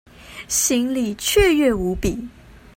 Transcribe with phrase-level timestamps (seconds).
[0.47, 2.27] 心裡雀躍無比